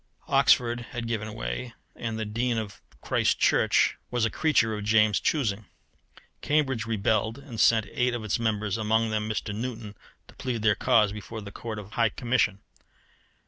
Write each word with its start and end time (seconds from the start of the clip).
Oxford 0.27 0.79
had 0.93 1.07
given 1.07 1.31
way, 1.35 1.75
and 1.95 2.17
the 2.17 2.25
Dean 2.25 2.57
of 2.57 2.81
Christ 3.01 3.37
Church 3.37 3.97
was 4.09 4.25
a 4.25 4.31
creature 4.31 4.73
of 4.73 4.83
James's 4.83 5.19
choosing. 5.21 5.67
Cambridge 6.41 6.87
rebelled, 6.87 7.37
and 7.37 7.59
sent 7.59 7.85
eight 7.91 8.15
of 8.15 8.23
its 8.23 8.39
members, 8.39 8.79
among 8.79 9.11
them 9.11 9.29
Mr. 9.29 9.53
Newton, 9.53 9.93
to 10.27 10.33
plead 10.33 10.63
their 10.63 10.73
cause 10.73 11.11
before 11.11 11.41
the 11.41 11.51
Court 11.51 11.77
of 11.77 11.91
High 11.91 12.09
Commission. 12.09 12.61